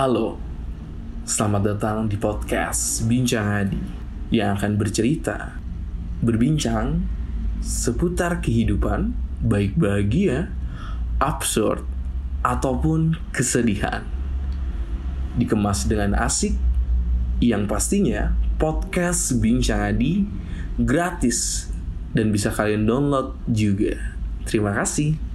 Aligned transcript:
Halo, 0.00 0.40
selamat 1.28 1.76
datang 1.76 2.08
di 2.08 2.16
podcast 2.16 3.04
Bincang 3.04 3.44
Adi 3.44 3.84
yang 4.32 4.56
akan 4.56 4.80
bercerita, 4.80 5.60
berbincang 6.24 7.04
seputar 7.60 8.40
kehidupan, 8.40 9.12
baik 9.44 9.76
bahagia, 9.76 10.48
absurd, 11.20 11.84
ataupun 12.40 13.20
kesedihan. 13.36 14.00
Dikemas 15.36 15.84
dengan 15.84 16.16
asik, 16.16 16.56
yang 17.44 17.68
pastinya 17.68 18.32
podcast 18.56 19.36
Bincang 19.36 19.84
Adi 19.84 20.24
gratis 20.80 21.68
dan 22.16 22.32
bisa 22.32 22.48
kalian 22.48 22.88
download 22.88 23.36
juga. 23.52 24.00
Terima 24.48 24.72
kasih. 24.72 25.29